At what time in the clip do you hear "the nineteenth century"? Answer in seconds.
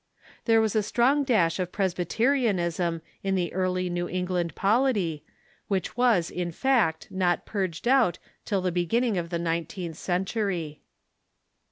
9.29-10.81